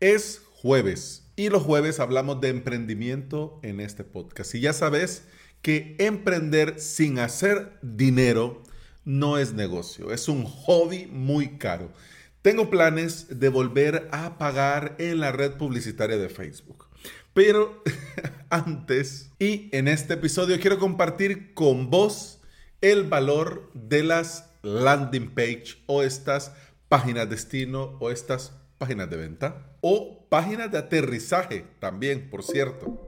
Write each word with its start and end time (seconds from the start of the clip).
Es 0.00 0.40
jueves 0.54 1.30
y 1.36 1.50
los 1.50 1.62
jueves 1.62 2.00
hablamos 2.00 2.40
de 2.40 2.48
emprendimiento 2.48 3.60
en 3.62 3.80
este 3.80 4.02
podcast. 4.02 4.54
Y 4.54 4.60
ya 4.60 4.72
sabes 4.72 5.24
que 5.60 5.94
emprender 5.98 6.80
sin 6.80 7.18
hacer 7.18 7.78
dinero 7.82 8.62
no 9.04 9.36
es 9.36 9.52
negocio, 9.52 10.10
es 10.10 10.28
un 10.28 10.44
hobby 10.44 11.04
muy 11.04 11.58
caro. 11.58 11.92
Tengo 12.40 12.70
planes 12.70 13.40
de 13.40 13.50
volver 13.50 14.08
a 14.10 14.38
pagar 14.38 14.96
en 14.98 15.20
la 15.20 15.32
red 15.32 15.58
publicitaria 15.58 16.16
de 16.16 16.30
Facebook. 16.30 16.86
Pero 17.34 17.82
antes 18.48 19.32
y 19.38 19.68
en 19.76 19.86
este 19.86 20.14
episodio 20.14 20.58
quiero 20.60 20.78
compartir 20.78 21.52
con 21.52 21.90
vos 21.90 22.40
el 22.80 23.04
valor 23.04 23.70
de 23.74 24.02
las 24.02 24.48
landing 24.62 25.34
page 25.34 25.82
o 25.84 26.02
estas 26.02 26.52
páginas 26.88 27.28
destino 27.28 27.98
o 28.00 28.10
estas 28.10 28.54
páginas 28.80 29.10
de 29.10 29.16
venta 29.18 29.56
o 29.82 30.26
páginas 30.30 30.72
de 30.72 30.78
aterrizaje 30.78 31.66
también, 31.80 32.30
por 32.30 32.42
cierto. 32.42 33.06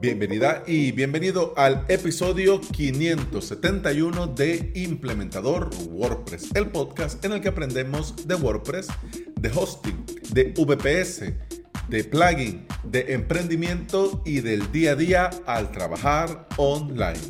Bienvenida 0.00 0.64
y 0.66 0.90
bienvenido 0.90 1.54
al 1.56 1.84
episodio 1.86 2.60
571 2.60 4.26
de 4.26 4.72
Implementador 4.74 5.70
WordPress, 5.88 6.50
el 6.56 6.66
podcast 6.66 7.24
en 7.24 7.30
el 7.30 7.40
que 7.40 7.50
aprendemos 7.50 8.26
de 8.26 8.34
WordPress, 8.34 8.88
de 9.40 9.50
hosting, 9.54 10.04
de 10.32 10.52
VPS, 10.58 11.32
de 11.88 12.02
plugin, 12.02 12.66
de 12.82 13.14
emprendimiento 13.14 14.20
y 14.26 14.40
del 14.40 14.72
día 14.72 14.92
a 14.92 14.96
día 14.96 15.30
al 15.46 15.70
trabajar 15.70 16.48
online. 16.56 17.20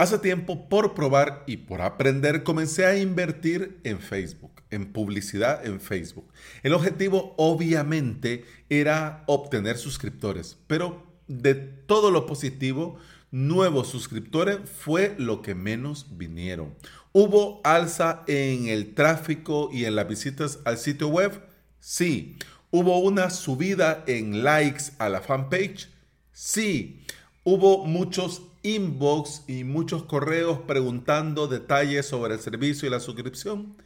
Hace 0.00 0.18
tiempo, 0.18 0.66
por 0.70 0.94
probar 0.94 1.44
y 1.46 1.58
por 1.58 1.82
aprender, 1.82 2.42
comencé 2.42 2.86
a 2.86 2.96
invertir 2.96 3.80
en 3.84 3.98
Facebook 4.00 4.50
en 4.70 4.92
publicidad 4.92 5.66
en 5.66 5.78
Facebook. 5.78 6.32
El 6.62 6.72
objetivo 6.72 7.34
obviamente 7.36 8.44
era 8.70 9.24
obtener 9.26 9.76
suscriptores, 9.76 10.56
pero 10.66 11.06
de 11.28 11.54
todo 11.54 12.10
lo 12.10 12.24
positivo, 12.24 12.98
nuevos 13.30 13.88
suscriptores 13.88 14.58
fue 14.64 15.14
lo 15.18 15.42
que 15.42 15.54
menos 15.54 16.06
vinieron. 16.16 16.74
¿Hubo 17.12 17.60
alza 17.64 18.22
en 18.26 18.68
el 18.68 18.94
tráfico 18.94 19.68
y 19.70 19.84
en 19.84 19.96
las 19.96 20.08
visitas 20.08 20.60
al 20.64 20.78
sitio 20.78 21.08
web? 21.08 21.42
Sí. 21.80 22.36
¿Hubo 22.70 23.00
una 23.00 23.28
subida 23.28 24.04
en 24.06 24.44
likes 24.44 24.92
a 24.98 25.08
la 25.08 25.20
fanpage? 25.20 25.90
Sí. 26.32 27.04
¿Hubo 27.42 27.84
muchos 27.84 28.42
inbox 28.62 29.44
y 29.46 29.64
muchos 29.64 30.04
correos 30.04 30.60
preguntando 30.66 31.48
detalles 31.48 32.06
sobre 32.06 32.34
el 32.34 32.40
servicio 32.40 32.86
y 32.86 32.90
la 32.90 33.00
suscripción? 33.00 33.76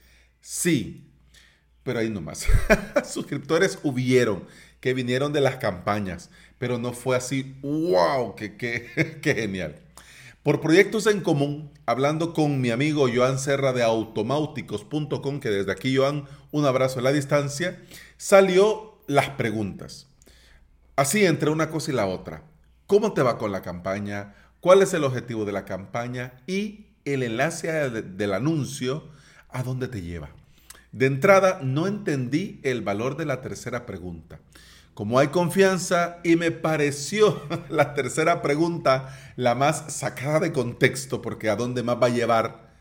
Sí, 0.41 1.11
pero 1.83 2.01
ahí 2.01 2.11
nomás. 2.11 2.47
Suscriptores 3.05 3.79
hubieron 3.83 4.47
que 4.81 4.93
vinieron 4.93 5.33
de 5.33 5.41
las 5.41 5.57
campañas, 5.57 6.29
pero 6.59 6.79
no 6.79 6.93
fue 6.93 7.17
así, 7.17 7.57
wow, 7.63 8.35
qué, 8.37 9.21
genial. 9.23 9.77
Por 10.43 10.61
proyectos 10.61 11.07
en 11.07 11.23
común, 11.23 11.71
hablando 11.87 12.35
con 12.35 12.61
mi 12.61 12.71
amigo 12.71 13.07
Joan 13.13 13.39
Serra 13.39 13.73
de 13.73 13.83
automáuticos.com, 13.83 15.41
que 15.41 15.49
desde 15.49 15.73
aquí 15.73 15.97
Joan, 15.97 16.27
un 16.51 16.67
abrazo 16.67 16.99
a 16.99 17.03
la 17.03 17.13
distancia, 17.13 17.81
salió 18.19 18.99
las 19.07 19.31
preguntas. 19.31 20.09
Así 20.97 21.25
entre 21.25 21.49
una 21.49 21.71
cosa 21.71 21.91
y 21.91 21.95
la 21.95 22.07
otra. 22.07 22.43
¿Cómo 22.87 23.15
te 23.15 23.23
va 23.23 23.39
con 23.39 23.53
la 23.53 23.63
campaña? 23.63 24.35
¿Cuál 24.65 24.81
es 24.81 24.95
el 24.95 25.05
objetivo 25.05 25.45
de 25.45 25.53
la 25.53 25.67
campaña? 25.67 26.41
Y 26.47 26.87
el 27.05 27.23
enlace 27.23 27.69
del 27.91 28.33
anuncio 28.33 29.05
¿a 29.51 29.63
dónde 29.63 29.89
te 29.89 30.01
lleva? 30.01 30.31
De 30.91 31.05
entrada, 31.05 31.61
no 31.63 31.87
entendí 31.87 32.61
el 32.63 32.81
valor 32.81 33.19
de 33.19 33.27
la 33.27 33.43
tercera 33.43 33.85
pregunta. 33.85 34.41
Como 34.95 35.19
hay 35.19 35.29
confianza 35.29 36.17
y 36.25 36.37
me 36.37 36.51
pareció 36.51 37.43
la 37.69 37.93
tercera 37.93 38.41
pregunta 38.41 39.15
la 39.37 39.55
más 39.55 39.93
sacada 39.93 40.41
de 40.41 40.53
contexto, 40.53 41.21
porque 41.21 41.51
a 41.51 41.57
dónde 41.57 41.83
más 41.83 42.03
va 42.03 42.07
a 42.07 42.17
llevar, 42.17 42.73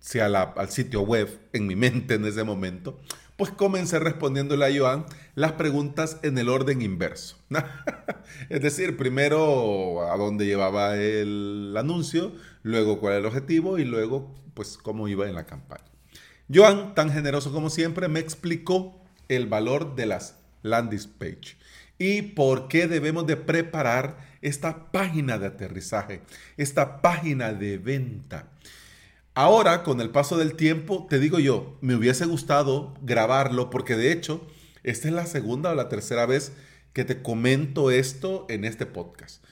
si 0.00 0.20
al 0.20 0.68
sitio 0.68 1.00
web, 1.00 1.40
en 1.54 1.66
mi 1.66 1.76
mente 1.76 2.12
en 2.12 2.26
ese 2.26 2.44
momento, 2.44 3.00
pues 3.36 3.50
comencé 3.50 3.98
respondiéndole 3.98 4.66
a 4.66 4.76
Joan 4.76 5.06
las 5.34 5.52
preguntas 5.52 6.18
en 6.22 6.38
el 6.38 6.48
orden 6.48 6.82
inverso. 6.82 7.36
es 8.48 8.62
decir, 8.62 8.96
primero 8.96 10.10
a 10.10 10.16
dónde 10.16 10.46
llevaba 10.46 10.96
el 10.96 11.74
anuncio, 11.76 12.32
luego 12.62 13.00
cuál 13.00 13.14
era 13.14 13.20
el 13.20 13.26
objetivo 13.26 13.78
y 13.78 13.84
luego 13.84 14.34
pues 14.54 14.78
cómo 14.78 15.08
iba 15.08 15.28
en 15.28 15.34
la 15.34 15.46
campaña. 15.46 15.84
Joan, 16.52 16.94
tan 16.94 17.10
generoso 17.10 17.52
como 17.52 17.70
siempre, 17.70 18.08
me 18.08 18.20
explicó 18.20 19.00
el 19.28 19.46
valor 19.46 19.94
de 19.94 20.06
las 20.06 20.36
landing 20.62 21.08
page 21.18 21.56
y 21.98 22.22
por 22.22 22.68
qué 22.68 22.88
debemos 22.88 23.26
de 23.26 23.36
preparar 23.36 24.18
esta 24.40 24.90
página 24.90 25.38
de 25.38 25.46
aterrizaje, 25.46 26.22
esta 26.56 27.00
página 27.00 27.52
de 27.52 27.78
venta. 27.78 28.48
Ahora, 29.34 29.82
con 29.82 30.02
el 30.02 30.10
paso 30.10 30.36
del 30.36 30.54
tiempo, 30.56 31.06
te 31.08 31.18
digo 31.18 31.38
yo, 31.38 31.78
me 31.80 31.94
hubiese 31.94 32.26
gustado 32.26 32.92
grabarlo 33.00 33.70
porque 33.70 33.96
de 33.96 34.12
hecho, 34.12 34.46
esta 34.82 35.08
es 35.08 35.14
la 35.14 35.24
segunda 35.24 35.70
o 35.70 35.74
la 35.74 35.88
tercera 35.88 36.26
vez 36.26 36.52
que 36.92 37.06
te 37.06 37.22
comento 37.22 37.90
esto 37.90 38.44
en 38.50 38.66
este 38.66 38.84
podcast. 38.84 39.42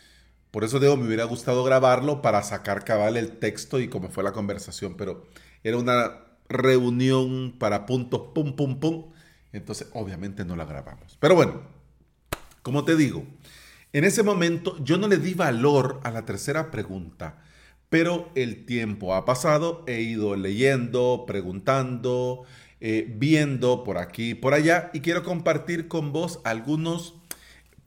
Por 0.50 0.64
eso 0.64 0.80
digo, 0.80 0.98
me 0.98 1.06
hubiera 1.06 1.24
gustado 1.24 1.64
grabarlo 1.64 2.20
para 2.20 2.42
sacar 2.42 2.84
cabal 2.84 3.16
el 3.16 3.38
texto 3.38 3.80
y 3.80 3.88
cómo 3.88 4.10
fue 4.10 4.22
la 4.22 4.32
conversación, 4.32 4.96
pero 4.98 5.26
era 5.64 5.78
una 5.78 6.26
reunión 6.50 7.56
para 7.58 7.86
puntos, 7.86 8.32
pum, 8.34 8.56
pum, 8.56 8.80
pum. 8.80 9.12
Entonces, 9.52 9.88
obviamente 9.94 10.44
no 10.44 10.56
la 10.56 10.66
grabamos. 10.66 11.16
Pero 11.20 11.34
bueno, 11.34 11.62
como 12.60 12.84
te 12.84 12.96
digo, 12.96 13.24
en 13.94 14.04
ese 14.04 14.22
momento 14.22 14.76
yo 14.84 14.98
no 14.98 15.08
le 15.08 15.16
di 15.16 15.32
valor 15.32 16.00
a 16.04 16.10
la 16.10 16.26
tercera 16.26 16.70
pregunta, 16.70 17.42
pero 17.90 18.30
el 18.36 18.64
tiempo 18.64 19.14
ha 19.14 19.24
pasado, 19.24 19.84
he 19.86 20.00
ido 20.00 20.36
leyendo, 20.36 21.24
preguntando, 21.26 22.44
eh, 22.80 23.12
viendo 23.18 23.84
por 23.84 23.98
aquí, 23.98 24.34
por 24.34 24.54
allá, 24.54 24.90
y 24.94 25.00
quiero 25.00 25.24
compartir 25.24 25.88
con 25.88 26.12
vos 26.12 26.40
algunos 26.44 27.16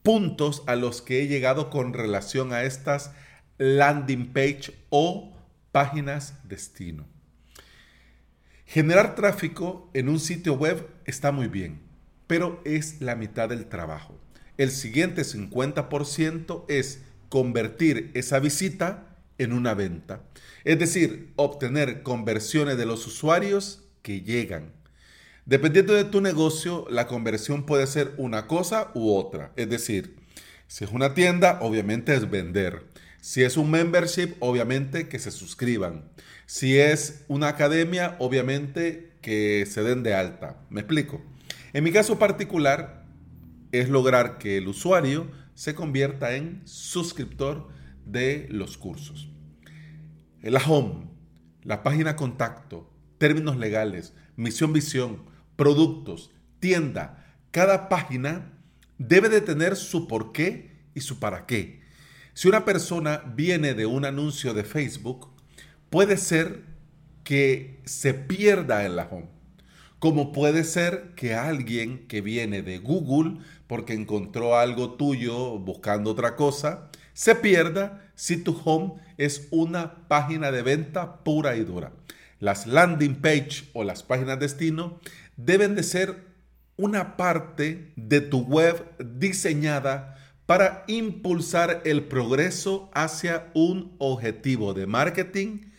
puntos 0.03 0.62
a 0.68 0.75
los 0.75 1.02
que 1.02 1.24
he 1.24 1.28
llegado 1.28 1.69
con 1.69 1.94
relación 1.94 2.52
a 2.52 2.63
estas 2.63 3.13
landing 3.58 4.34
page 4.34 4.74
o 4.90 5.34
páginas 5.72 6.36
destino. 6.44 7.08
Generar 8.66 9.16
tráfico 9.16 9.90
en 9.94 10.09
un 10.09 10.19
sitio 10.19 10.56
web 10.56 10.86
está 11.06 11.31
muy 11.31 11.47
bien, 11.47 11.80
pero 12.28 12.62
es 12.66 13.00
la 13.00 13.16
mitad 13.16 13.47
del 13.47 13.68
trabajo. 13.68 14.19
El 14.58 14.69
siguiente 14.69 15.22
50% 15.22 16.66
es 16.68 17.03
convertir 17.30 18.12
esa 18.13 18.40
visita 18.40 19.12
en 19.38 19.53
una 19.53 19.73
venta. 19.73 20.23
Es 20.63 20.79
decir, 20.79 21.33
obtener 21.35 22.03
conversiones 22.03 22.77
de 22.77 22.85
los 22.85 23.05
usuarios 23.07 23.83
que 24.01 24.21
llegan. 24.21 24.71
Dependiendo 25.45 25.94
de 25.94 26.05
tu 26.05 26.21
negocio, 26.21 26.85
la 26.89 27.07
conversión 27.07 27.66
puede 27.66 27.88
ser 27.88 28.13
una 28.17 28.47
cosa 28.47 28.91
u 28.94 29.13
otra. 29.13 29.51
Es 29.55 29.69
decir, 29.69 30.16
si 30.67 30.85
es 30.85 30.91
una 30.91 31.13
tienda, 31.13 31.59
obviamente 31.61 32.16
es 32.16 32.29
vender. 32.29 32.85
Si 33.21 33.44
es 33.44 33.57
un 33.57 33.69
membership, 33.69 34.35
obviamente 34.39 35.07
que 35.07 35.19
se 35.19 35.31
suscriban. 35.31 36.05
Si 36.45 36.77
es 36.77 37.23
una 37.27 37.50
academia, 37.50 38.15
obviamente 38.19 39.13
que 39.21 39.65
se 39.69 39.83
den 39.83 40.03
de 40.03 40.13
alta. 40.13 40.61
¿Me 40.69 40.81
explico? 40.81 41.21
En 41.73 41.83
mi 41.83 41.91
caso 41.91 42.19
particular, 42.19 43.03
es 43.71 43.89
lograr 43.89 44.38
que 44.38 44.57
el 44.57 44.67
usuario 44.67 45.29
se 45.55 45.75
convierta 45.75 46.35
en 46.35 46.61
suscriptor 46.65 47.67
de 48.06 48.47
los 48.50 48.78
cursos. 48.78 49.30
La 50.41 50.59
home, 50.59 51.08
la 51.64 51.84
página 51.84 52.16
contacto, 52.16 52.91
términos 53.18 53.58
legales, 53.58 54.14
misión 54.36 54.74
visión, 54.74 55.24
productos, 55.56 56.31
tienda, 56.59 57.38
cada 57.52 57.88
página 57.90 58.52
debe 58.98 59.30
de 59.30 59.42
tener 59.42 59.75
su 59.75 60.07
por 60.07 60.31
qué 60.31 60.72
y 60.95 61.01
su 61.01 61.19
para 61.19 61.45
qué. 61.45 61.81
Si 62.33 62.48
una 62.48 62.66
persona 62.66 63.24
viene 63.36 63.74
de 63.74 63.86
un 63.86 64.06
anuncio 64.06 64.54
de 64.54 64.63
Facebook, 64.63 65.30
puede 65.89 66.18
ser 66.18 66.63
que 67.24 67.80
se 67.86 68.13
pierda 68.13 68.86
en 68.86 68.95
la 68.95 69.07
home. 69.10 69.30
Como 70.00 70.33
puede 70.33 70.63
ser 70.63 71.13
que 71.16 71.36
alguien 71.36 72.07
que 72.07 72.22
viene 72.22 72.62
de 72.62 72.80
Google 72.80 73.38
porque 73.68 73.94
encontró 73.94 74.57
algo 74.57 74.95
tuyo 74.95 75.60
buscando 75.60 76.12
otra 76.12 76.36
cosa, 76.36 76.89
se 77.13 77.36
pierda 77.36 78.12
si 78.15 78.38
tu 78.38 78.60
home 78.63 79.01
es 79.18 79.48
una 79.51 80.07
página 80.07 80.51
de 80.51 80.62
venta 80.62 81.24
pura 81.24 81.56
y 81.56 81.63
dura. 81.63 81.94
Las 82.39 82.68
landing 82.68 83.15
page 83.15 83.69
o 83.74 83.83
las 83.83 84.04
páginas 84.04 84.39
destino 84.39 85.00
deben 85.38 85.75
de 85.75 85.83
ser 85.83 86.33
una 86.75 87.15
parte 87.15 87.94
de 87.95 88.21
tu 88.21 88.42
web 88.42 88.83
diseñada 89.00 90.18
para 90.45 90.83
impulsar 90.88 91.81
el 91.86 92.04
progreso 92.04 92.89
hacia 92.94 93.50
un 93.54 93.95
objetivo 94.00 94.74
de 94.74 94.88
marketing 94.88 95.71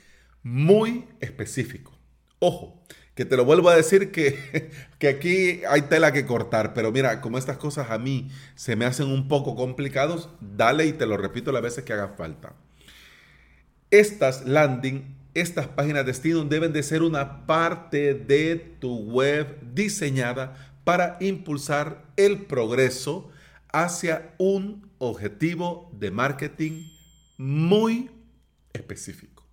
muy 0.42 1.06
específico. 1.20 1.92
Ojo, 2.38 2.82
que 3.14 3.24
te 3.24 3.36
lo 3.36 3.44
vuelvo 3.44 3.68
a 3.68 3.76
decir 3.76 4.10
que, 4.10 4.70
que 4.98 5.08
aquí 5.08 5.62
hay 5.68 5.82
tela 5.82 6.12
que 6.12 6.26
cortar, 6.26 6.74
pero 6.74 6.90
mira, 6.92 7.20
como 7.20 7.38
estas 7.38 7.58
cosas 7.58 7.90
a 7.90 7.98
mí 7.98 8.30
se 8.54 8.76
me 8.76 8.84
hacen 8.84 9.06
un 9.06 9.28
poco 9.28 9.54
complicados, 9.54 10.28
dale 10.40 10.86
y 10.86 10.92
te 10.92 11.06
lo 11.06 11.16
repito 11.16 11.52
las 11.52 11.62
veces 11.62 11.84
que 11.84 11.92
haga 11.92 12.08
falta. 12.16 12.54
Estas 13.90 14.44
landing, 14.44 15.16
estas 15.34 15.68
páginas 15.68 16.04
de 16.04 16.12
destino 16.12 16.44
deben 16.44 16.72
de 16.72 16.82
ser 16.82 17.02
una 17.02 17.46
parte 17.46 18.14
de 18.14 18.56
tu 18.80 18.96
web 18.98 19.58
diseñada 19.72 20.74
para 20.84 21.16
impulsar 21.20 22.04
el 22.16 22.46
progreso 22.46 23.30
hacia 23.72 24.34
un 24.38 24.90
objetivo 24.98 25.90
de 25.92 26.10
marketing 26.10 26.88
muy 27.36 28.10
específico. 28.72 29.44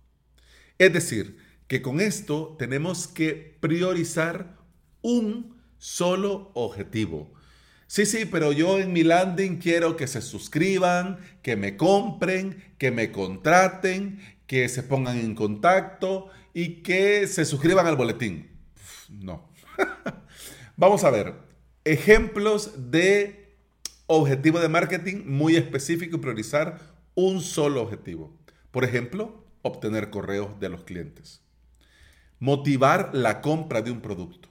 Es 0.78 0.92
decir, 0.92 1.36
que 1.72 1.80
con 1.80 2.02
esto 2.02 2.54
tenemos 2.58 3.08
que 3.08 3.56
priorizar 3.58 4.58
un 5.00 5.58
solo 5.78 6.50
objetivo. 6.52 7.32
Sí, 7.86 8.04
sí, 8.04 8.26
pero 8.26 8.52
yo 8.52 8.78
en 8.78 8.92
mi 8.92 9.02
landing 9.02 9.56
quiero 9.56 9.96
que 9.96 10.06
se 10.06 10.20
suscriban, 10.20 11.16
que 11.40 11.56
me 11.56 11.78
compren, 11.78 12.74
que 12.76 12.90
me 12.90 13.10
contraten, 13.10 14.20
que 14.46 14.68
se 14.68 14.82
pongan 14.82 15.16
en 15.16 15.34
contacto 15.34 16.28
y 16.52 16.82
que 16.82 17.26
se 17.26 17.46
suscriban 17.46 17.86
al 17.86 17.96
boletín. 17.96 18.50
No. 19.08 19.48
Vamos 20.76 21.04
a 21.04 21.10
ver 21.10 21.32
ejemplos 21.86 22.90
de 22.90 23.56
objetivo 24.08 24.60
de 24.60 24.68
marketing 24.68 25.22
muy 25.24 25.56
específico 25.56 26.16
y 26.16 26.20
priorizar 26.20 26.80
un 27.14 27.40
solo 27.40 27.80
objetivo. 27.80 28.30
Por 28.70 28.84
ejemplo, 28.84 29.42
obtener 29.62 30.10
correos 30.10 30.60
de 30.60 30.68
los 30.68 30.84
clientes 30.84 31.41
motivar 32.42 33.10
la 33.12 33.40
compra 33.40 33.82
de 33.82 33.92
un 33.92 34.00
producto, 34.00 34.48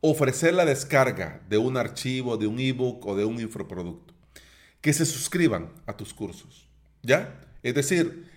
ofrecer 0.00 0.54
la 0.54 0.64
descarga 0.64 1.42
de 1.50 1.58
un 1.58 1.76
archivo, 1.76 2.38
de 2.38 2.46
un 2.46 2.58
ebook 2.58 3.04
o 3.04 3.14
de 3.14 3.26
un 3.26 3.38
infoproducto, 3.38 4.14
que 4.80 4.94
se 4.94 5.04
suscriban 5.04 5.70
a 5.84 5.94
tus 5.94 6.14
cursos, 6.14 6.66
¿ya? 7.02 7.44
Es 7.62 7.74
decir, 7.74 8.30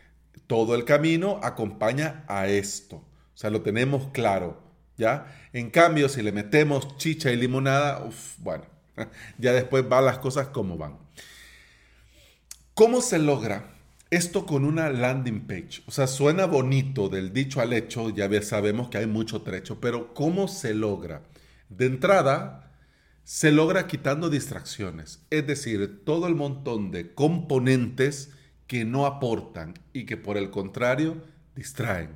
todo 0.47 0.75
el 0.75 0.83
camino 0.83 1.39
acompaña 1.41 2.25
a 2.27 2.49
esto, 2.49 2.97
o 2.97 3.37
sea, 3.37 3.49
lo 3.49 3.61
tenemos 3.61 4.09
claro, 4.11 4.61
¿ya? 4.97 5.33
En 5.53 5.69
cambio, 5.69 6.09
si 6.09 6.21
le 6.21 6.33
metemos 6.33 6.97
chicha 6.97 7.31
y 7.31 7.37
limonada, 7.37 8.05
bueno, 8.39 8.65
ya 9.37 9.53
después 9.53 9.87
van 9.87 10.03
las 10.03 10.17
cosas 10.17 10.49
como 10.49 10.77
van. 10.77 10.97
¿Cómo 12.73 12.99
se 12.99 13.17
logra 13.17 13.78
esto 14.09 14.45
con 14.45 14.65
una 14.65 14.89
landing 14.89 15.41
page, 15.41 15.83
o 15.85 15.91
sea, 15.91 16.07
suena 16.07 16.45
bonito 16.45 17.09
del 17.09 17.31
dicho 17.31 17.61
al 17.61 17.73
hecho, 17.73 18.09
ya 18.09 18.29
sabemos 18.41 18.89
que 18.89 18.97
hay 18.97 19.05
mucho 19.05 19.41
trecho, 19.43 19.79
pero 19.79 20.13
¿cómo 20.13 20.47
se 20.47 20.73
logra? 20.73 21.21
De 21.69 21.85
entrada, 21.85 22.73
se 23.23 23.51
logra 23.51 23.85
quitando 23.85 24.31
distracciones, 24.31 25.23
es 25.29 25.45
decir, 25.45 26.03
todo 26.03 26.27
el 26.27 26.33
montón 26.33 26.89
de 26.89 27.13
componentes 27.13 28.31
que 28.65 28.85
no 28.85 29.05
aportan 29.05 29.75
y 29.93 30.05
que 30.05 30.17
por 30.17 30.37
el 30.37 30.49
contrario 30.49 31.23
distraen, 31.55 32.09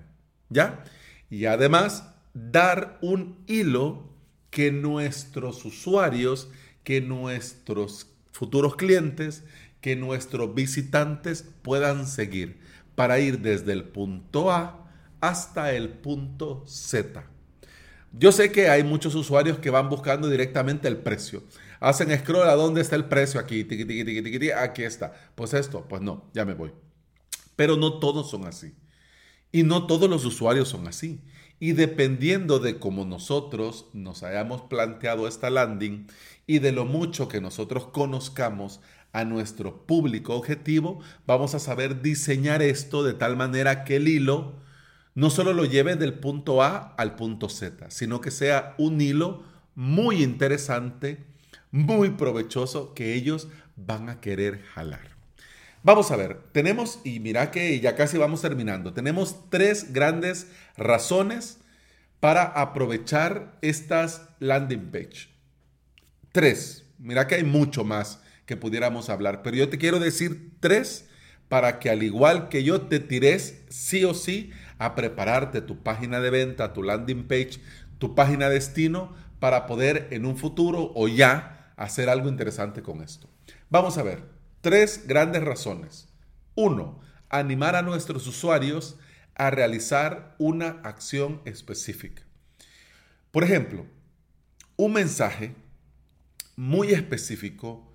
¿ya? 0.49 0.83
Y 1.29 1.45
además, 1.45 2.09
dar 2.33 2.97
un 3.01 3.43
hilo 3.45 4.09
que 4.49 4.71
nuestros 4.71 5.65
usuarios, 5.65 6.49
que 6.83 7.01
nuestros 7.01 8.07
futuros 8.31 8.75
clientes, 8.75 9.43
que 9.83 9.97
nuestros 9.97 10.55
visitantes 10.55 11.43
puedan 11.61 12.07
seguir 12.07 12.57
para 12.95 13.19
ir 13.19 13.41
desde 13.41 13.73
el 13.73 13.83
punto 13.83 14.49
A 14.49 14.89
hasta 15.19 15.73
el 15.73 15.89
punto 15.89 16.63
Z. 16.65 17.25
Yo 18.13 18.31
sé 18.31 18.49
que 18.53 18.69
hay 18.69 18.85
muchos 18.85 19.13
usuarios 19.13 19.59
que 19.59 19.69
van 19.69 19.89
buscando 19.89 20.29
directamente 20.29 20.87
el 20.87 20.95
precio. 20.95 21.43
Hacen 21.81 22.17
scroll 22.17 22.47
a 22.47 22.55
dónde 22.55 22.79
está 22.79 22.95
el 22.95 23.05
precio 23.05 23.41
aquí, 23.41 23.67
aquí 24.55 24.83
está. 24.83 25.13
Pues 25.35 25.53
esto, 25.53 25.85
pues 25.89 26.01
no, 26.01 26.29
ya 26.33 26.45
me 26.45 26.53
voy. 26.53 26.71
Pero 27.57 27.75
no 27.75 27.99
todos 27.99 28.31
son 28.31 28.45
así. 28.45 28.73
Y 29.51 29.63
no 29.63 29.85
todos 29.85 30.09
los 30.09 30.23
usuarios 30.23 30.69
son 30.69 30.87
así. 30.87 31.19
Y 31.59 31.73
dependiendo 31.73 32.59
de 32.59 32.79
cómo 32.79 33.03
nosotros 33.03 33.87
nos 33.91 34.23
hayamos 34.23 34.61
planteado 34.61 35.27
esta 35.27 35.49
landing 35.49 36.07
y 36.47 36.59
de 36.59 36.71
lo 36.71 36.85
mucho 36.85 37.27
que 37.27 37.41
nosotros 37.41 37.87
conozcamos 37.87 38.79
a 39.13 39.23
nuestro 39.23 39.85
público 39.85 40.35
objetivo, 40.35 40.99
vamos 41.25 41.55
a 41.55 41.59
saber 41.59 42.01
diseñar 42.01 42.61
esto 42.61 43.03
de 43.03 43.13
tal 43.13 43.37
manera 43.37 43.83
que 43.85 43.95
el 43.95 44.07
hilo 44.07 44.55
no 45.15 45.29
solo 45.29 45.53
lo 45.53 45.65
lleve 45.65 45.95
del 45.95 46.15
punto 46.15 46.63
A 46.63 46.95
al 46.97 47.15
punto 47.15 47.47
Z, 47.47 47.91
sino 47.91 48.19
que 48.19 48.31
sea 48.31 48.73
un 48.77 48.99
hilo 48.99 49.43
muy 49.75 50.23
interesante, 50.23 51.23
muy 51.71 52.09
provechoso, 52.09 52.93
que 52.93 53.13
ellos 53.13 53.47
van 53.75 54.09
a 54.09 54.19
querer 54.19 54.63
jalar. 54.73 55.13
Vamos 55.83 56.11
a 56.11 56.15
ver, 56.15 56.39
tenemos, 56.51 56.99
y 57.03 57.19
mira 57.19 57.51
que 57.51 57.79
ya 57.79 57.95
casi 57.95 58.17
vamos 58.17 58.41
terminando, 58.41 58.93
tenemos 58.93 59.49
tres 59.49 59.93
grandes 59.93 60.47
razones 60.77 61.59
para 62.19 62.43
aprovechar 62.43 63.57
estas 63.61 64.29
landing 64.39 64.91
page. 64.91 65.29
Tres, 66.31 66.85
mira 66.97 67.27
que 67.27 67.35
hay 67.35 67.43
mucho 67.43 67.83
más 67.83 68.21
que 68.45 68.57
pudiéramos 68.57 69.09
hablar, 69.09 69.41
pero 69.41 69.55
yo 69.55 69.69
te 69.69 69.77
quiero 69.77 69.99
decir 69.99 70.51
tres 70.59 71.07
para 71.47 71.79
que 71.79 71.89
al 71.89 72.03
igual 72.03 72.49
que 72.49 72.63
yo 72.63 72.81
te 72.81 72.99
tires 72.99 73.61
sí 73.69 74.03
o 74.03 74.13
sí 74.13 74.51
a 74.79 74.95
prepararte 74.95 75.61
tu 75.61 75.83
página 75.83 76.19
de 76.19 76.29
venta, 76.29 76.73
tu 76.73 76.83
landing 76.83 77.27
page, 77.27 77.61
tu 77.99 78.15
página 78.15 78.49
de 78.49 78.55
destino 78.55 79.15
para 79.39 79.65
poder 79.65 80.07
en 80.11 80.25
un 80.25 80.37
futuro 80.37 80.91
o 80.95 81.07
ya 81.07 81.73
hacer 81.75 82.09
algo 82.09 82.29
interesante 82.29 82.81
con 82.81 83.01
esto. 83.01 83.29
Vamos 83.69 83.97
a 83.97 84.03
ver, 84.03 84.23
tres 84.61 85.05
grandes 85.07 85.43
razones. 85.43 86.07
Uno, 86.55 87.01
animar 87.29 87.75
a 87.75 87.81
nuestros 87.81 88.27
usuarios 88.27 88.97
a 89.35 89.49
realizar 89.49 90.35
una 90.37 90.81
acción 90.83 91.41
específica. 91.45 92.23
Por 93.31 93.43
ejemplo, 93.43 93.85
un 94.75 94.93
mensaje 94.93 95.55
muy 96.55 96.91
específico 96.91 97.92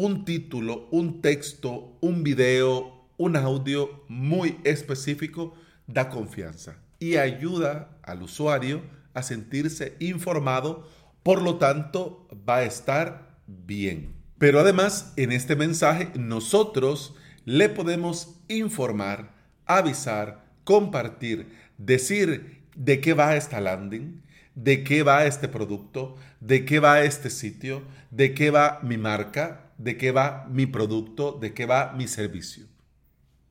un 0.00 0.24
título, 0.24 0.86
un 0.92 1.20
texto, 1.20 1.98
un 2.00 2.22
video, 2.22 3.08
un 3.16 3.34
audio 3.34 4.04
muy 4.06 4.56
específico 4.62 5.54
da 5.88 6.08
confianza 6.08 6.76
y 7.00 7.16
ayuda 7.16 7.98
al 8.04 8.22
usuario 8.22 8.80
a 9.12 9.24
sentirse 9.24 9.96
informado, 9.98 10.88
por 11.24 11.42
lo 11.42 11.56
tanto 11.56 12.28
va 12.48 12.58
a 12.58 12.62
estar 12.62 13.40
bien. 13.48 14.14
Pero 14.38 14.60
además 14.60 15.14
en 15.16 15.32
este 15.32 15.56
mensaje 15.56 16.12
nosotros 16.16 17.16
le 17.44 17.68
podemos 17.68 18.36
informar, 18.46 19.34
avisar, 19.66 20.44
compartir, 20.62 21.48
decir 21.76 22.62
de 22.76 23.00
qué 23.00 23.14
va 23.14 23.34
esta 23.34 23.60
landing, 23.60 24.22
de 24.54 24.84
qué 24.84 25.02
va 25.02 25.26
este 25.26 25.48
producto, 25.48 26.14
de 26.38 26.64
qué 26.64 26.78
va 26.78 27.02
este 27.02 27.30
sitio, 27.30 27.82
de 28.12 28.32
qué 28.32 28.52
va 28.52 28.78
mi 28.84 28.96
marca, 28.96 29.67
de 29.78 29.96
qué 29.96 30.12
va 30.12 30.46
mi 30.50 30.66
producto, 30.66 31.32
de 31.40 31.54
qué 31.54 31.66
va 31.66 31.92
mi 31.96 32.08
servicio. 32.08 32.66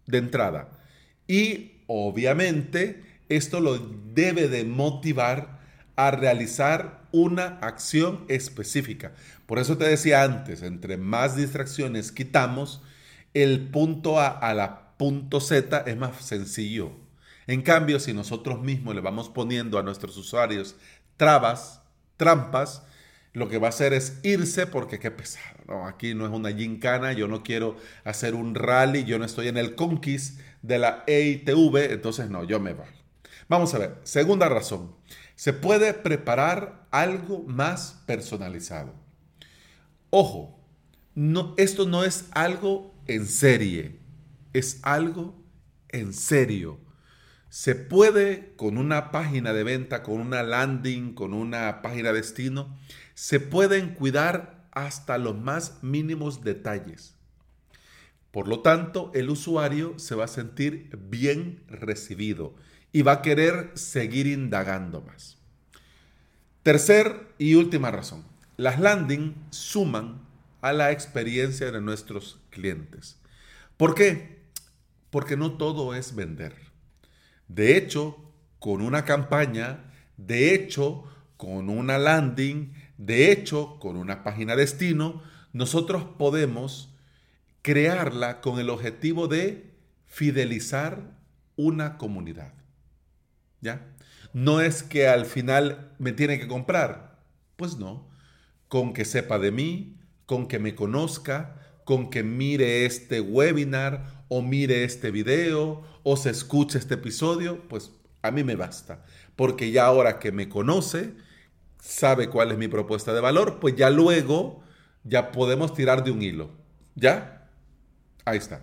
De 0.05 0.19
entrada. 0.19 0.69
Y 1.27 1.81
obviamente 1.87 3.03
esto 3.29 3.59
lo 3.59 3.77
debe 3.77 4.47
de 4.47 4.63
motivar 4.63 5.59
a 5.95 6.11
realizar 6.11 7.07
una 7.11 7.57
acción 7.61 8.25
específica. 8.27 9.13
Por 9.45 9.59
eso 9.59 9.77
te 9.77 9.85
decía 9.85 10.23
antes, 10.23 10.61
entre 10.61 10.97
más 10.97 11.35
distracciones 11.35 12.11
quitamos, 12.11 12.81
el 13.33 13.69
punto 13.69 14.19
A 14.19 14.27
a 14.27 14.53
la 14.53 14.95
punto 14.97 15.39
Z 15.39 15.83
es 15.85 15.97
más 15.97 16.23
sencillo. 16.23 16.91
En 17.47 17.61
cambio, 17.61 17.99
si 17.99 18.13
nosotros 18.13 18.61
mismos 18.61 18.95
le 18.95 19.01
vamos 19.01 19.29
poniendo 19.29 19.79
a 19.79 19.83
nuestros 19.83 20.17
usuarios 20.17 20.75
trabas, 21.15 21.81
trampas, 22.17 22.83
lo 23.37 23.47
que 23.47 23.59
va 23.59 23.67
a 23.67 23.69
hacer 23.69 23.93
es 23.93 24.17
irse 24.23 24.65
porque 24.65 24.97
qué 24.97 25.11
pesado. 25.11 25.59
No, 25.67 25.85
aquí 25.85 26.15
no 26.15 26.25
es 26.25 26.31
una 26.31 26.51
gincana, 26.51 27.13
yo 27.13 27.27
no 27.27 27.43
quiero 27.43 27.77
hacer 28.03 28.33
un 28.33 28.55
rally, 28.55 29.03
yo 29.03 29.19
no 29.19 29.25
estoy 29.25 29.47
en 29.47 29.57
el 29.57 29.75
conquist 29.75 30.39
de 30.63 30.79
la 30.79 31.03
EITV, 31.05 31.91
entonces 31.91 32.31
no, 32.31 32.43
yo 32.43 32.59
me 32.59 32.73
voy. 32.73 32.87
Vamos 33.47 33.75
a 33.75 33.77
ver, 33.77 33.99
segunda 34.01 34.49
razón, 34.49 34.95
se 35.35 35.53
puede 35.53 35.93
preparar 35.93 36.87
algo 36.89 37.43
más 37.43 38.01
personalizado. 38.07 38.95
Ojo, 40.09 40.59
no, 41.13 41.53
esto 41.57 41.85
no 41.85 42.03
es 42.03 42.25
algo 42.31 42.95
en 43.05 43.27
serie, 43.27 43.99
es 44.53 44.79
algo 44.81 45.39
en 45.89 46.11
serio. 46.11 46.79
Se 47.57 47.73
puede 47.73 48.53
con 48.55 48.77
una 48.77 49.09
página 49.09 49.51
de 49.51 49.63
venta, 49.63 50.03
con 50.03 50.21
una 50.21 50.43
landing, 50.43 51.15
con 51.15 51.33
una 51.33 51.81
página 51.81 52.09
de 52.09 52.19
destino, 52.19 52.77
se 53.15 53.39
pueden 53.39 53.95
cuidar 53.95 54.67
hasta 54.73 55.17
los 55.17 55.35
más 55.35 55.79
mínimos 55.81 56.43
detalles. 56.43 57.15
Por 58.29 58.47
lo 58.47 58.59
tanto, 58.59 59.09
el 59.15 59.31
usuario 59.31 59.97
se 59.97 60.13
va 60.13 60.25
a 60.25 60.27
sentir 60.27 60.95
bien 61.09 61.63
recibido 61.67 62.53
y 62.91 63.01
va 63.01 63.13
a 63.13 63.21
querer 63.23 63.71
seguir 63.73 64.27
indagando 64.27 65.01
más. 65.01 65.39
Tercer 66.61 67.33
y 67.39 67.55
última 67.55 67.89
razón. 67.89 68.23
Las 68.57 68.79
landing 68.79 69.33
suman 69.49 70.21
a 70.61 70.73
la 70.73 70.91
experiencia 70.91 71.71
de 71.71 71.81
nuestros 71.81 72.39
clientes. 72.51 73.17
¿Por 73.77 73.95
qué? 73.95 74.43
Porque 75.09 75.35
no 75.35 75.53
todo 75.53 75.95
es 75.95 76.13
vender. 76.13 76.66
De 77.47 77.77
hecho, 77.77 78.17
con 78.59 78.81
una 78.81 79.05
campaña, 79.05 79.91
de 80.17 80.53
hecho, 80.53 81.03
con 81.37 81.69
una 81.69 81.97
landing, 81.97 82.73
de 82.97 83.31
hecho, 83.31 83.77
con 83.79 83.95
una 83.95 84.23
página 84.23 84.55
destino, 84.55 85.21
nosotros 85.53 86.03
podemos 86.17 86.93
crearla 87.61 88.41
con 88.41 88.59
el 88.59 88.69
objetivo 88.69 89.27
de 89.27 89.73
fidelizar 90.05 91.17
una 91.55 91.97
comunidad. 91.97 92.53
¿Ya? 93.61 93.93
No 94.33 94.61
es 94.61 94.83
que 94.83 95.07
al 95.07 95.25
final 95.25 95.91
me 95.99 96.11
tiene 96.11 96.39
que 96.39 96.47
comprar. 96.47 97.19
Pues 97.55 97.77
no. 97.77 98.07
Con 98.67 98.93
que 98.93 99.05
sepa 99.05 99.39
de 99.39 99.51
mí, 99.51 99.97
con 100.25 100.47
que 100.47 100.59
me 100.59 100.75
conozca, 100.75 101.61
con 101.85 102.09
que 102.09 102.23
mire 102.23 102.85
este 102.85 103.21
webinar 103.21 104.16
o 104.29 104.41
mire 104.41 104.83
este 104.83 105.11
video 105.11 105.83
o 106.03 106.17
se 106.17 106.29
escuche 106.29 106.77
este 106.77 106.95
episodio, 106.95 107.67
pues 107.67 107.91
a 108.21 108.31
mí 108.31 108.43
me 108.43 108.55
basta. 108.55 109.03
Porque 109.35 109.71
ya 109.71 109.85
ahora 109.85 110.19
que 110.19 110.31
me 110.31 110.49
conoce, 110.49 111.13
sabe 111.79 112.29
cuál 112.29 112.51
es 112.51 112.57
mi 112.57 112.67
propuesta 112.67 113.13
de 113.13 113.21
valor, 113.21 113.59
pues 113.59 113.75
ya 113.75 113.89
luego 113.89 114.63
ya 115.03 115.31
podemos 115.31 115.73
tirar 115.73 116.03
de 116.03 116.11
un 116.11 116.21
hilo. 116.21 116.51
¿Ya? 116.95 117.49
Ahí 118.25 118.37
está. 118.37 118.61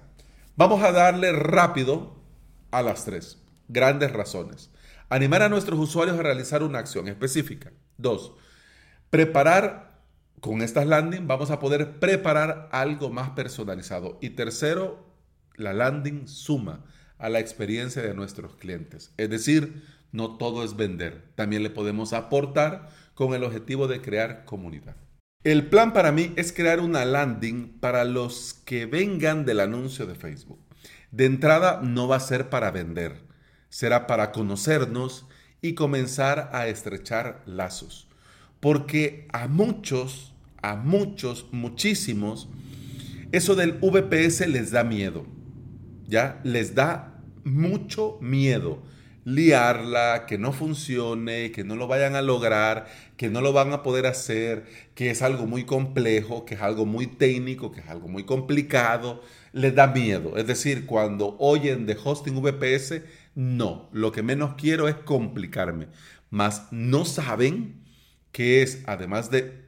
Vamos 0.56 0.82
a 0.82 0.92
darle 0.92 1.32
rápido 1.32 2.14
a 2.70 2.82
las 2.82 3.04
tres 3.04 3.38
grandes 3.68 4.12
razones. 4.12 4.70
Animar 5.08 5.42
a 5.42 5.48
nuestros 5.48 5.78
usuarios 5.78 6.18
a 6.18 6.22
realizar 6.22 6.62
una 6.62 6.78
acción 6.78 7.08
específica. 7.08 7.72
Dos, 7.96 8.34
preparar 9.10 10.02
con 10.40 10.60
estas 10.60 10.86
landing, 10.86 11.26
vamos 11.26 11.50
a 11.50 11.58
poder 11.58 11.98
preparar 11.98 12.68
algo 12.72 13.10
más 13.10 13.30
personalizado. 13.30 14.18
Y 14.20 14.30
tercero, 14.30 15.13
la 15.56 15.72
landing 15.72 16.28
suma 16.28 16.84
a 17.18 17.28
la 17.28 17.40
experiencia 17.40 18.02
de 18.02 18.14
nuestros 18.14 18.56
clientes. 18.56 19.12
Es 19.16 19.30
decir, 19.30 19.82
no 20.12 20.36
todo 20.36 20.64
es 20.64 20.76
vender, 20.76 21.22
también 21.34 21.62
le 21.62 21.70
podemos 21.70 22.12
aportar 22.12 22.90
con 23.14 23.34
el 23.34 23.44
objetivo 23.44 23.88
de 23.88 24.00
crear 24.00 24.44
comunidad. 24.44 24.96
El 25.44 25.66
plan 25.66 25.92
para 25.92 26.10
mí 26.10 26.32
es 26.36 26.52
crear 26.52 26.80
una 26.80 27.04
landing 27.04 27.78
para 27.80 28.04
los 28.04 28.54
que 28.64 28.86
vengan 28.86 29.44
del 29.44 29.60
anuncio 29.60 30.06
de 30.06 30.14
Facebook. 30.14 30.58
De 31.10 31.26
entrada 31.26 31.80
no 31.82 32.08
va 32.08 32.16
a 32.16 32.20
ser 32.20 32.48
para 32.48 32.70
vender, 32.70 33.20
será 33.68 34.06
para 34.06 34.32
conocernos 34.32 35.26
y 35.60 35.74
comenzar 35.74 36.50
a 36.52 36.68
estrechar 36.68 37.42
lazos. 37.46 38.08
Porque 38.60 39.28
a 39.32 39.46
muchos, 39.46 40.34
a 40.62 40.76
muchos, 40.76 41.46
muchísimos, 41.52 42.48
eso 43.32 43.54
del 43.54 43.72
VPS 43.72 44.48
les 44.48 44.70
da 44.70 44.84
miedo. 44.84 45.26
¿Ya? 46.06 46.40
Les 46.44 46.74
da 46.74 47.22
mucho 47.44 48.18
miedo 48.20 48.82
liarla, 49.24 50.26
que 50.26 50.38
no 50.38 50.52
funcione, 50.52 51.50
que 51.50 51.64
no 51.64 51.76
lo 51.76 51.86
vayan 51.88 52.14
a 52.14 52.22
lograr, 52.22 52.86
que 53.16 53.30
no 53.30 53.40
lo 53.40 53.52
van 53.52 53.72
a 53.72 53.82
poder 53.82 54.06
hacer, 54.06 54.66
que 54.94 55.10
es 55.10 55.22
algo 55.22 55.46
muy 55.46 55.64
complejo, 55.64 56.44
que 56.44 56.54
es 56.54 56.60
algo 56.60 56.84
muy 56.86 57.06
técnico, 57.06 57.72
que 57.72 57.80
es 57.80 57.88
algo 57.88 58.08
muy 58.08 58.24
complicado, 58.24 59.22
les 59.52 59.74
da 59.74 59.86
miedo. 59.86 60.36
Es 60.36 60.46
decir, 60.46 60.86
cuando 60.86 61.36
oyen 61.38 61.86
de 61.86 61.96
hosting 62.02 62.40
VPS, 62.40 63.02
no, 63.34 63.88
lo 63.92 64.12
que 64.12 64.22
menos 64.22 64.54
quiero 64.56 64.88
es 64.88 64.94
complicarme, 64.94 65.88
mas 66.30 66.68
no 66.70 67.04
saben 67.04 67.82
que 68.30 68.62
es, 68.62 68.82
además 68.86 69.30
de 69.30 69.64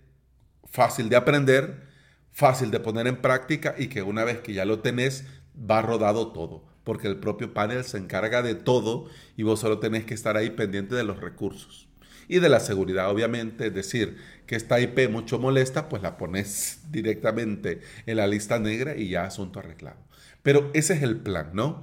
fácil 0.64 1.08
de 1.08 1.16
aprender, 1.16 1.86
fácil 2.32 2.70
de 2.70 2.80
poner 2.80 3.06
en 3.06 3.22
práctica 3.22 3.74
y 3.78 3.86
que 3.86 4.02
una 4.02 4.24
vez 4.24 4.40
que 4.40 4.52
ya 4.52 4.66
lo 4.66 4.80
tenés, 4.80 5.24
va 5.58 5.82
rodado 5.82 6.32
todo 6.32 6.76
porque 6.86 7.08
el 7.08 7.18
propio 7.18 7.52
panel 7.52 7.82
se 7.82 7.98
encarga 7.98 8.42
de 8.42 8.54
todo 8.54 9.06
y 9.36 9.42
vos 9.42 9.58
solo 9.58 9.80
tenés 9.80 10.04
que 10.04 10.14
estar 10.14 10.36
ahí 10.36 10.50
pendiente 10.50 10.94
de 10.94 11.02
los 11.02 11.20
recursos. 11.20 11.88
Y 12.28 12.38
de 12.38 12.48
la 12.48 12.60
seguridad, 12.60 13.10
obviamente, 13.10 13.66
es 13.66 13.74
decir, 13.74 14.18
que 14.46 14.54
esta 14.54 14.78
IP 14.78 15.10
mucho 15.10 15.40
molesta, 15.40 15.88
pues 15.88 16.00
la 16.02 16.16
pones 16.16 16.82
directamente 16.92 17.80
en 18.06 18.18
la 18.18 18.28
lista 18.28 18.60
negra 18.60 18.96
y 18.96 19.08
ya 19.08 19.24
asunto 19.24 19.58
arreglado. 19.58 19.98
Pero 20.44 20.70
ese 20.74 20.94
es 20.94 21.02
el 21.02 21.16
plan, 21.16 21.50
¿no? 21.54 21.82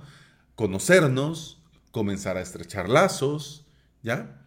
Conocernos, 0.55 1.61
comenzar 1.91 2.37
a 2.37 2.41
estrechar 2.41 2.87
lazos, 2.87 3.65
¿ya? 4.03 4.41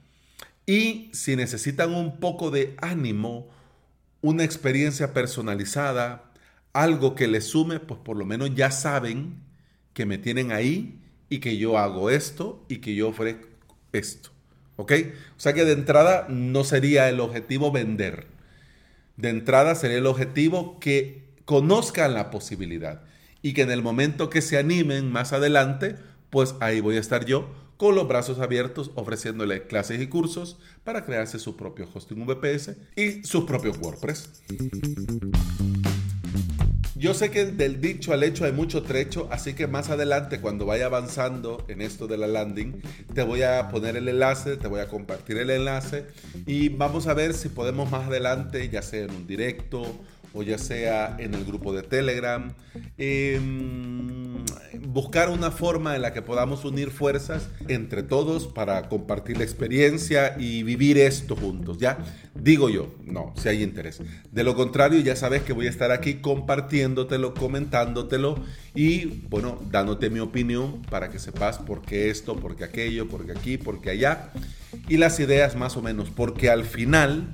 Y 0.65 1.11
si 1.13 1.37
necesitan 1.37 1.93
un 1.93 2.19
poco 2.19 2.51
de 2.51 2.77
ánimo, 2.81 3.51
una 4.23 4.43
experiencia 4.43 5.13
personalizada, 5.13 6.33
algo 6.83 7.15
que 7.15 7.27
les 7.27 7.45
sume, 7.45 7.81
pues 7.81 8.01
por 8.01 8.17
lo 8.17 8.27
menos 8.27 8.55
ya 8.55 8.71
saben 8.71 9.41
que 9.93 10.07
me 10.07 10.19
tienen 10.19 10.53
ahí 10.53 11.01
y 11.29 11.39
que 11.39 11.57
yo 11.57 11.79
hago 11.79 12.11
esto 12.11 12.65
y 12.69 12.79
que 12.79 12.95
yo 12.95 13.09
ofrezco 13.09 13.49
esto. 13.93 14.31
¿Ok? 14.77 14.93
O 15.37 15.41
sea 15.41 15.55
que 15.55 15.65
de 15.65 15.73
entrada 15.73 16.27
no 16.29 16.65
sería 16.65 17.09
el 17.09 17.21
objetivo 17.21 17.73
vender. 17.73 18.27
De 19.17 19.31
entrada 19.31 19.75
sería 19.75 19.97
el 19.97 20.07
objetivo 20.07 20.79
que 20.79 21.25
conozcan 21.47 22.13
la 22.13 22.31
posibilidad 22.31 23.03
y 23.41 23.55
que 23.55 23.63
en 23.63 23.71
el 23.71 23.83
momento 23.83 24.29
que 24.29 24.43
se 24.43 24.59
animen 24.59 25.11
más 25.11 25.33
adelante, 25.33 25.97
pues 26.29 26.57
ahí 26.61 26.81
voy 26.81 26.97
a 26.97 27.01
estar 27.01 27.25
yo 27.25 27.49
con 27.79 27.95
los 27.95 28.09
brazos 28.09 28.39
abiertos 28.39 28.91
ofreciéndole 28.95 29.67
clases 29.67 30.01
y 30.01 30.09
cursos 30.09 30.59
para 30.85 31.05
crearse 31.05 31.39
su 31.39 31.57
propio 31.57 31.89
hosting 31.93 32.27
VPS 32.27 32.77
y 32.97 33.23
sus 33.25 33.45
propios 33.45 33.79
WordPress. 33.79 34.43
Yo 36.99 37.13
sé 37.13 37.31
que 37.31 37.45
del 37.45 37.83
dicho 37.83 38.15
al 38.15 38.23
hecho 38.23 38.47
hay 38.47 38.53
mucho 38.53 38.83
trecho, 38.83 39.29
así 39.31 39.53
que 39.53 39.67
más 39.67 39.91
adelante 39.91 40.41
cuando 40.41 40.65
vaya 40.65 40.87
avanzando 40.87 41.63
en 41.69 41.83
esto 41.83 42.07
de 42.07 42.17
la 42.17 42.27
landing, 42.27 42.81
te 43.13 43.23
voy 43.23 43.43
a 43.43 43.69
poner 43.69 43.99
el 43.99 44.09
enlace, 44.09 44.57
te 44.57 44.67
voy 44.67 44.81
a 44.81 44.89
compartir 44.89 45.37
el 45.37 45.51
enlace 45.51 46.07
y 46.47 46.71
vamos 46.71 47.07
a 47.07 47.13
ver 47.13 47.35
si 47.35 47.51
podemos 47.51 47.91
más 47.91 48.07
adelante, 48.07 48.71
ya 48.71 48.81
sea 48.81 49.05
en 49.05 49.11
un 49.11 49.27
directo 49.27 49.85
o 50.37 50.43
ya 50.43 50.59
sea 50.59 51.17
en 51.19 51.35
el 51.35 51.45
grupo 51.45 51.73
de 51.73 51.83
Telegram, 51.83 52.53
em, 52.99 54.45
buscar 54.89 55.31
una 55.31 55.51
forma 55.51 55.97
en 55.97 56.03
la 56.03 56.13
que 56.13 56.23
podamos 56.23 56.65
unir 56.65 56.91
fuerzas 56.91 57.49
entre 57.69 58.03
todos 58.03 58.47
para 58.47 58.89
compartir 58.89 59.39
la 59.39 59.45
experiencia 59.45 60.37
y 60.39 60.63
vivir 60.63 60.99
esto 60.99 61.37
juntos, 61.37 61.79
¿ya? 61.79 61.99
Digo 62.35 62.69
yo, 62.69 62.95
no, 63.05 63.33
si 63.37 63.49
hay 63.49 63.63
interés. 63.63 64.03
De 64.31 64.45
lo 64.45 64.55
contrario, 64.55 65.01
ya 65.01 65.17
sabes 65.17 65.43
que 65.43 65.55
voy 65.55 65.67
a 65.67 65.71
estar 65.71 65.91
aquí 65.91 66.15
compartiéndotelo, 66.15 67.33
comentándotelo 67.35 68.37
y, 68.75 69.07
bueno, 69.29 69.59
dándote 69.71 70.11
mi 70.11 70.21
opinión 70.21 70.83
para 70.91 71.09
que 71.09 71.19
sepas 71.19 71.59
por 71.59 71.81
qué 71.83 72.11
esto, 72.11 72.37
por 72.37 72.57
qué 72.57 72.65
aquello, 72.65 73.09
por 73.09 73.25
qué 73.25 73.33
aquí, 73.33 73.57
por 73.57 73.81
qué 73.81 73.91
allá 73.91 74.33
y 74.89 74.99
las 74.99 75.19
ideas 75.21 75.57
más 75.57 75.77
o 75.77 75.83
menos, 75.83 76.11
porque 76.11 76.51
al 76.51 76.65
final 76.65 77.33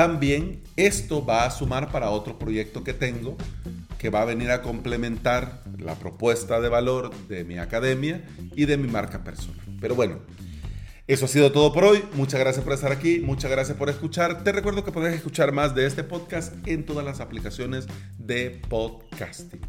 también 0.00 0.62
esto 0.76 1.26
va 1.26 1.44
a 1.44 1.50
sumar 1.50 1.92
para 1.92 2.08
otro 2.08 2.38
proyecto 2.38 2.82
que 2.82 2.94
tengo 2.94 3.36
que 3.98 4.08
va 4.08 4.22
a 4.22 4.24
venir 4.24 4.50
a 4.50 4.62
complementar 4.62 5.62
la 5.76 5.94
propuesta 5.94 6.58
de 6.58 6.70
valor 6.70 7.14
de 7.28 7.44
mi 7.44 7.58
academia 7.58 8.24
y 8.56 8.64
de 8.64 8.78
mi 8.78 8.88
marca 8.88 9.22
personal. 9.22 9.60
Pero 9.78 9.94
bueno, 9.94 10.20
eso 11.06 11.26
ha 11.26 11.28
sido 11.28 11.52
todo 11.52 11.70
por 11.74 11.84
hoy. 11.84 12.02
Muchas 12.14 12.40
gracias 12.40 12.64
por 12.64 12.72
estar 12.72 12.92
aquí. 12.92 13.20
Muchas 13.20 13.50
gracias 13.50 13.76
por 13.76 13.90
escuchar. 13.90 14.42
Te 14.42 14.52
recuerdo 14.52 14.86
que 14.86 14.90
puedes 14.90 15.14
escuchar 15.14 15.52
más 15.52 15.74
de 15.74 15.84
este 15.84 16.02
podcast 16.02 16.54
en 16.66 16.86
todas 16.86 17.04
las 17.04 17.20
aplicaciones 17.20 17.86
de 18.16 18.58
podcasting. 18.70 19.60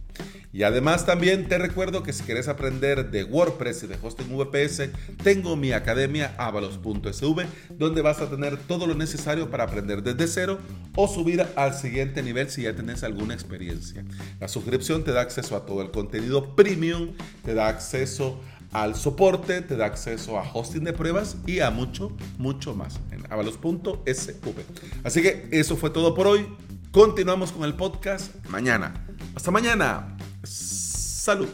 Y 0.54 0.64
además 0.64 1.06
también 1.06 1.48
te 1.48 1.58
recuerdo 1.58 2.04
que 2.04 2.12
si 2.12 2.24
quieres 2.24 2.48
aprender 2.48 3.10
de 3.10 3.24
WordPress 3.24 3.84
y 3.84 3.88
de 3.88 3.98
hosting 4.02 4.28
VPS, 4.36 4.90
tengo 5.24 5.56
mi 5.56 5.72
academia 5.72 6.34
avalos.sv, 6.38 7.46
donde 7.78 8.02
vas 8.02 8.20
a 8.20 8.30
tener 8.30 8.58
todo 8.58 8.86
lo 8.86 8.94
necesario 8.94 9.50
para 9.50 9.64
aprender 9.64 10.04
desde 10.04 10.28
cero 10.28 10.60
o 10.96 11.08
subir 11.08 11.46
al 11.56 11.74
siguiente 11.74 12.22
nivel 12.22 12.50
si 12.50 12.64
ya 12.64 12.76
tenés 12.76 13.04
alguna 13.04 13.34
experiencia. 13.34 14.04
La 14.40 14.48
suscripción 14.48 15.04
te 15.04 15.14
da 15.14 15.22
acceso 15.22 15.56
a 15.56 15.66
todo 15.66 15.82
el 15.82 15.92
contenido 15.92 16.56
premium, 16.56 17.12
te 17.46 17.54
da 17.54 17.70
acceso 17.70 18.42
al 18.74 18.96
soporte, 18.96 19.62
te 19.62 19.76
da 19.76 19.86
acceso 19.86 20.38
a 20.38 20.50
hosting 20.54 20.84
de 20.84 20.94
pruebas 20.94 21.38
y 21.46 21.60
a 21.60 21.72
mucho, 21.72 22.16
mucho 22.38 22.74
más 22.74 23.00
en 23.12 23.24
avalos.sv. 23.32 24.56
Así 25.04 25.22
que 25.22 25.48
eso 25.52 25.78
fue 25.78 25.90
todo 25.90 26.14
por 26.14 26.28
hoy. 26.28 26.46
Continuamos 26.92 27.54
con 27.54 27.64
el 27.64 27.74
podcast 27.76 28.36
mañana. 28.50 29.06
Hasta 29.34 29.52
mañana. 29.52 30.18
Salud. 30.44 31.50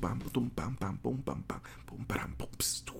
pam, 0.00 0.18
pam, 0.54 0.76
pam, 0.76 0.96
pum, 0.96 1.22
pam, 1.22 1.42
pam, 1.42 1.60
pum, 2.36 2.91